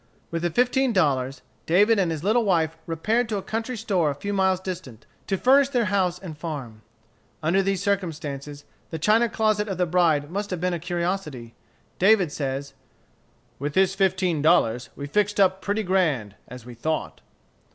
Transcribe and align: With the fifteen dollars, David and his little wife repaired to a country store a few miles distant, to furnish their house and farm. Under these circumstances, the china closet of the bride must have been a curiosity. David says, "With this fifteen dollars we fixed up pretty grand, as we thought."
With 0.31 0.41
the 0.41 0.49
fifteen 0.49 0.93
dollars, 0.93 1.43
David 1.67 1.99
and 1.99 2.09
his 2.09 2.23
little 2.23 2.43
wife 2.43 2.75
repaired 2.87 3.29
to 3.29 3.37
a 3.37 3.43
country 3.43 3.77
store 3.77 4.09
a 4.09 4.15
few 4.15 4.33
miles 4.33 4.59
distant, 4.59 5.05
to 5.27 5.37
furnish 5.37 5.69
their 5.69 5.85
house 5.93 6.17
and 6.17 6.35
farm. 6.35 6.81
Under 7.43 7.61
these 7.61 7.83
circumstances, 7.83 8.65
the 8.89 8.97
china 8.97 9.29
closet 9.29 9.67
of 9.67 9.77
the 9.77 9.85
bride 9.85 10.31
must 10.31 10.49
have 10.49 10.59
been 10.59 10.73
a 10.73 10.79
curiosity. 10.79 11.53
David 11.99 12.31
says, 12.31 12.73
"With 13.59 13.75
this 13.75 13.93
fifteen 13.93 14.41
dollars 14.41 14.89
we 14.95 15.05
fixed 15.05 15.39
up 15.39 15.61
pretty 15.61 15.83
grand, 15.83 16.33
as 16.47 16.65
we 16.65 16.73
thought." 16.73 17.21